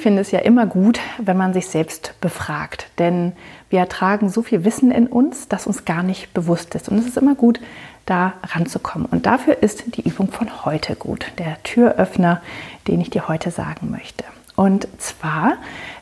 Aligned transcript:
Ich 0.00 0.02
finde 0.02 0.22
es 0.22 0.30
ja 0.30 0.38
immer 0.38 0.64
gut, 0.64 0.98
wenn 1.18 1.36
man 1.36 1.52
sich 1.52 1.66
selbst 1.66 2.14
befragt, 2.22 2.86
denn 2.98 3.32
wir 3.68 3.86
tragen 3.86 4.30
so 4.30 4.40
viel 4.40 4.64
Wissen 4.64 4.90
in 4.90 5.06
uns, 5.06 5.46
das 5.46 5.66
uns 5.66 5.84
gar 5.84 6.02
nicht 6.02 6.32
bewusst 6.32 6.74
ist. 6.74 6.88
Und 6.88 6.96
es 6.96 7.06
ist 7.06 7.18
immer 7.18 7.34
gut, 7.34 7.60
da 8.06 8.32
ranzukommen. 8.42 9.06
Und 9.10 9.26
dafür 9.26 9.62
ist 9.62 9.94
die 9.98 10.08
Übung 10.08 10.28
von 10.28 10.64
heute 10.64 10.96
gut, 10.96 11.26
der 11.36 11.62
Türöffner, 11.64 12.40
den 12.88 13.02
ich 13.02 13.10
dir 13.10 13.28
heute 13.28 13.50
sagen 13.50 13.90
möchte. 13.90 14.24
Und 14.56 14.88
zwar 14.96 15.58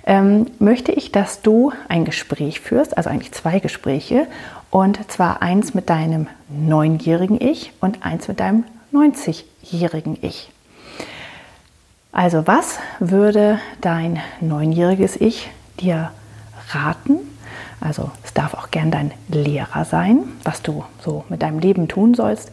ähm, 0.06 0.46
möchte 0.60 0.92
ich, 0.92 1.10
dass 1.10 1.42
du 1.42 1.72
ein 1.88 2.04
Gespräch 2.04 2.60
führst, 2.60 2.96
also 2.96 3.10
eigentlich 3.10 3.32
zwei 3.32 3.58
Gespräche, 3.58 4.28
und 4.70 5.10
zwar 5.10 5.42
eins 5.42 5.74
mit 5.74 5.90
deinem 5.90 6.28
neunjährigen 6.48 7.40
Ich 7.40 7.72
und 7.80 8.06
eins 8.06 8.28
mit 8.28 8.38
deinem 8.38 8.62
90-jährigen 8.92 10.18
Ich. 10.22 10.52
Also 12.12 12.46
was 12.46 12.78
würde 12.98 13.60
dein 13.80 14.20
neunjähriges 14.40 15.16
Ich 15.16 15.50
dir 15.80 16.10
raten? 16.70 17.18
Also 17.80 18.10
es 18.24 18.34
darf 18.34 18.54
auch 18.54 18.70
gern 18.70 18.90
dein 18.90 19.12
Lehrer 19.28 19.84
sein, 19.84 20.24
was 20.42 20.62
du 20.62 20.84
so 21.04 21.24
mit 21.28 21.42
deinem 21.42 21.58
Leben 21.60 21.86
tun 21.86 22.14
sollst. 22.14 22.50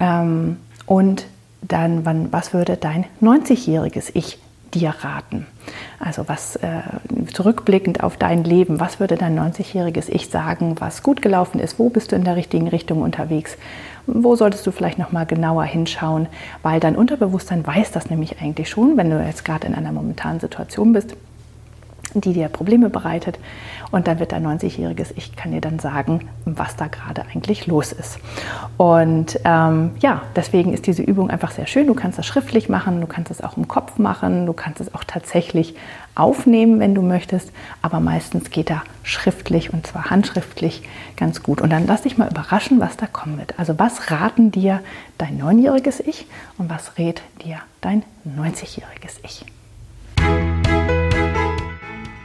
Ähm, 0.00 0.58
und 0.86 1.26
dann, 1.62 2.04
was 2.30 2.52
würde 2.52 2.76
dein 2.76 3.06
90-jähriges 3.22 4.10
Ich 4.14 4.38
dir 4.74 4.94
raten? 5.00 5.46
Also 5.98 6.28
was 6.28 6.56
äh, 6.56 6.80
zurückblickend 7.32 8.02
auf 8.02 8.16
dein 8.16 8.44
Leben, 8.44 8.80
was 8.80 9.00
würde 9.00 9.16
dein 9.16 9.38
90-jähriges 9.38 10.08
Ich 10.08 10.28
sagen, 10.28 10.76
was 10.78 11.02
gut 11.02 11.22
gelaufen 11.22 11.60
ist? 11.60 11.78
Wo 11.78 11.88
bist 11.88 12.12
du 12.12 12.16
in 12.16 12.24
der 12.24 12.36
richtigen 12.36 12.68
Richtung 12.68 13.02
unterwegs? 13.02 13.56
Wo 14.06 14.36
solltest 14.36 14.66
du 14.66 14.70
vielleicht 14.70 14.98
noch 14.98 15.12
mal 15.12 15.24
genauer 15.24 15.64
hinschauen, 15.64 16.26
weil 16.62 16.80
dein 16.80 16.96
Unterbewusstsein 16.96 17.66
weiß 17.66 17.92
das 17.92 18.10
nämlich 18.10 18.40
eigentlich 18.40 18.68
schon, 18.68 18.96
wenn 18.96 19.10
du 19.10 19.24
jetzt 19.24 19.44
gerade 19.44 19.66
in 19.66 19.74
einer 19.74 19.92
momentanen 19.92 20.40
Situation 20.40 20.92
bist 20.92 21.16
die 22.20 22.32
dir 22.32 22.48
Probleme 22.48 22.90
bereitet. 22.90 23.38
Und 23.90 24.08
dann 24.08 24.18
wird 24.18 24.32
dein 24.32 24.46
90-jähriges 24.46 25.12
Ich 25.16 25.36
kann 25.36 25.52
dir 25.52 25.60
dann 25.60 25.78
sagen, 25.78 26.28
was 26.44 26.76
da 26.76 26.88
gerade 26.88 27.22
eigentlich 27.22 27.66
los 27.66 27.92
ist. 27.92 28.18
Und 28.76 29.38
ähm, 29.44 29.92
ja, 30.00 30.22
deswegen 30.34 30.72
ist 30.72 30.86
diese 30.86 31.02
Übung 31.02 31.30
einfach 31.30 31.50
sehr 31.50 31.66
schön. 31.66 31.86
Du 31.86 31.94
kannst 31.94 32.18
das 32.18 32.26
schriftlich 32.26 32.68
machen, 32.68 33.00
du 33.00 33.06
kannst 33.06 33.30
es 33.30 33.42
auch 33.42 33.56
im 33.56 33.68
Kopf 33.68 33.98
machen, 33.98 34.46
du 34.46 34.52
kannst 34.52 34.80
es 34.80 34.94
auch 34.94 35.04
tatsächlich 35.04 35.74
aufnehmen, 36.14 36.80
wenn 36.80 36.94
du 36.94 37.02
möchtest. 37.02 37.52
Aber 37.82 38.00
meistens 38.00 38.50
geht 38.50 38.70
da 38.70 38.82
schriftlich 39.02 39.72
und 39.72 39.86
zwar 39.86 40.10
handschriftlich 40.10 40.82
ganz 41.16 41.42
gut. 41.42 41.60
Und 41.60 41.70
dann 41.70 41.86
lass 41.86 42.02
dich 42.02 42.18
mal 42.18 42.30
überraschen, 42.30 42.80
was 42.80 42.96
da 42.96 43.06
kommen 43.06 43.38
wird. 43.38 43.58
Also 43.58 43.78
was 43.78 44.10
raten 44.10 44.50
dir 44.50 44.80
dein 45.18 45.40
9-jähriges 45.40 46.00
Ich 46.00 46.26
und 46.58 46.70
was 46.70 46.98
rät 46.98 47.22
dir 47.44 47.58
dein 47.80 48.02
90-jähriges 48.24 49.20
Ich? 49.22 49.44